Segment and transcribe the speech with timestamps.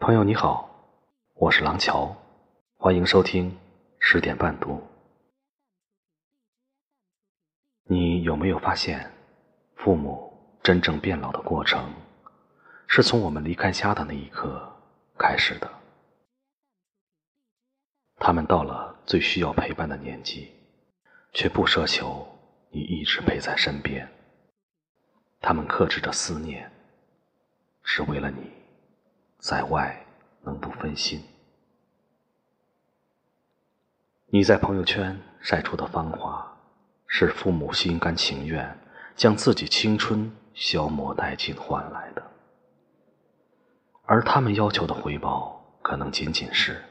[0.00, 0.68] 朋友你好，
[1.34, 2.14] 我是廊桥，
[2.76, 3.56] 欢迎收听
[3.98, 4.82] 十点半读。
[7.84, 9.10] 你有没有发现，
[9.76, 11.90] 父母真正变老的过程，
[12.86, 14.70] 是从我们离开家的那一刻
[15.16, 15.70] 开始的？
[18.16, 20.52] 他们到了最需要陪伴的年纪，
[21.32, 22.26] 却不奢求
[22.70, 24.06] 你一直陪在身边。
[25.40, 26.70] 他们克制着思念，
[27.82, 28.52] 只为了你，
[29.44, 30.06] 在外
[30.40, 31.22] 能不分心。
[34.28, 36.50] 你在朋友圈晒出的芳华，
[37.06, 38.78] 是父母心甘情愿
[39.14, 42.22] 将自己青春消磨殆尽换来的，
[44.06, 46.82] 而他们要求的回报，可能仅仅是：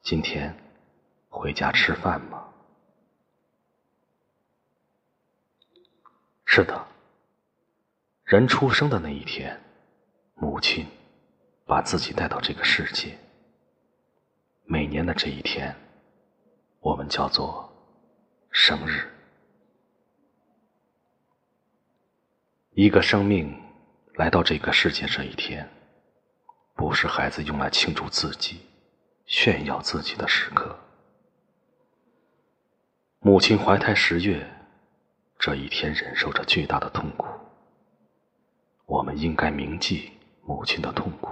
[0.00, 0.56] 今天
[1.28, 2.48] 回家吃饭吗？
[6.46, 6.86] 是的。
[8.24, 9.60] 人出生的那一天，
[10.34, 10.86] 母亲
[11.68, 13.16] 把自己带到这个世界。
[14.64, 15.76] 每年的这一天，
[16.80, 17.70] 我们叫做
[18.50, 19.06] 生日。
[22.72, 23.54] 一个生命
[24.14, 25.68] 来到这个世界这一天，
[26.74, 28.62] 不是孩子用来庆祝自己、
[29.26, 30.74] 炫耀自己的时刻。
[33.18, 34.48] 母亲怀胎十月
[35.38, 37.26] 这一天，忍受着巨大的痛苦。
[38.86, 41.30] 我们应该铭记母亲的痛苦，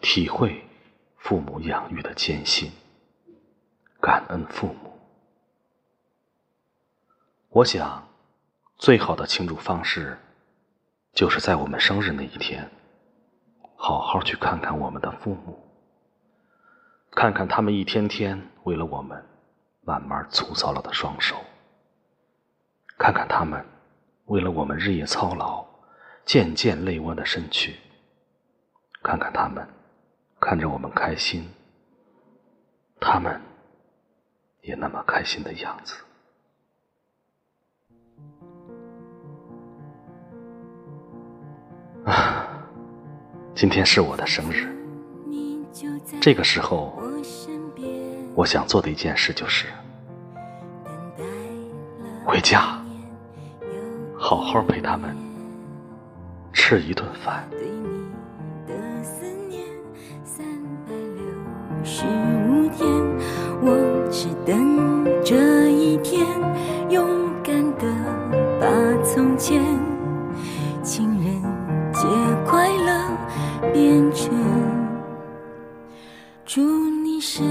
[0.00, 0.64] 体会
[1.16, 2.70] 父母养育的艰辛，
[4.00, 4.98] 感恩父母。
[7.48, 8.06] 我想，
[8.76, 10.18] 最好的庆祝方式，
[11.12, 12.70] 就是在我们生日那一天，
[13.76, 15.58] 好好去看看我们的父母，
[17.12, 19.24] 看看他们一天天为了我们
[19.82, 21.36] 慢慢粗糙了的双手，
[22.98, 23.64] 看看他们
[24.26, 25.64] 为了我们日夜操劳。
[26.24, 27.76] 渐渐泪弯的身躯，
[29.00, 29.64] 看看他们，
[30.48, 31.44] 看着我们开心，
[33.00, 33.40] 他们
[34.60, 35.96] 也那么开心的样子。
[42.04, 42.46] 啊，
[43.56, 44.72] 今天是我的生日，
[46.20, 46.96] 这个时候，
[48.36, 49.66] 我想做的一件事就是
[52.24, 52.80] 回家，
[54.16, 55.16] 好好陪他们。
[56.52, 57.48] 吃一顿饭。
[61.98, 62.86] 十五天，
[63.62, 63.74] 我
[64.10, 66.26] 只等这一天，
[66.90, 67.08] 勇
[67.42, 67.86] 敢的
[68.60, 68.66] 把
[69.02, 69.64] 从前
[70.82, 71.40] 情人
[71.94, 72.06] 节
[72.44, 74.28] 快乐变成
[76.44, 76.60] 祝
[77.02, 77.46] 你生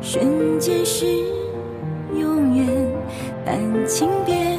[0.00, 1.06] 瞬间是
[2.14, 2.66] 永远，
[3.44, 4.58] 感情变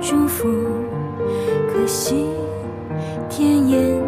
[0.00, 0.48] 祝福。
[1.72, 2.26] 可惜，
[3.28, 4.02] 天烟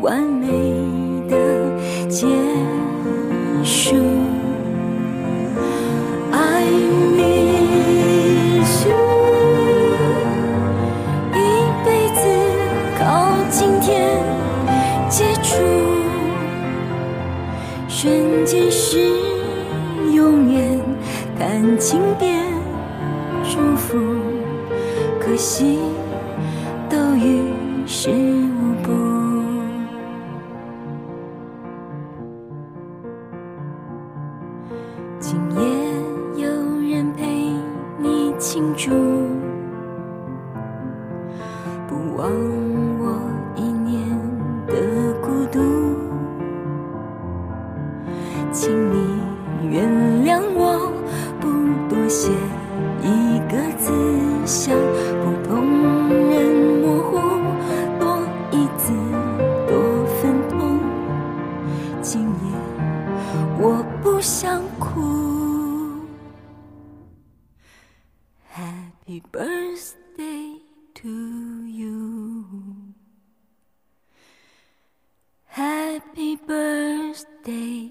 [0.00, 0.46] 完美
[1.28, 1.36] 的
[2.08, 2.26] 结
[3.62, 3.94] 束。
[6.32, 6.64] I
[7.16, 8.96] miss you，
[11.34, 11.38] 一
[11.84, 12.20] 辈子
[12.98, 14.18] 靠今天
[15.08, 15.62] 接触，
[17.88, 18.98] 瞬间是
[20.14, 20.80] 永远，
[21.38, 22.42] 感情变
[23.44, 23.98] 祝福，
[25.20, 25.78] 可惜
[26.88, 27.42] 都于
[27.86, 28.10] 事。
[35.20, 36.50] 今夜有
[36.80, 37.26] 人陪
[37.98, 38.90] 你庆祝，
[41.86, 42.30] 不忘
[42.98, 43.20] 我
[43.54, 44.08] 一年
[44.66, 45.60] 的孤独，
[48.50, 49.20] 请你
[49.68, 49.86] 原
[50.24, 50.90] 谅我
[51.38, 51.48] 不
[51.94, 52.30] 多写
[53.02, 53.92] 一个字，
[54.46, 54.74] 想
[55.22, 55.79] 不通
[63.62, 65.02] 我不想哭
[68.54, 70.58] happy birthday
[70.94, 71.08] to
[71.68, 72.42] you
[75.52, 77.90] happy birthday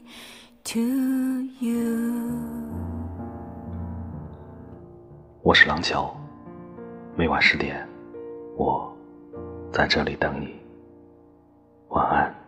[0.64, 0.80] to
[1.60, 2.16] you
[5.44, 6.12] 我是廊桥
[7.16, 7.88] 每晚十点
[8.58, 8.92] 我
[9.72, 10.60] 在这里等你
[11.90, 12.39] 晚安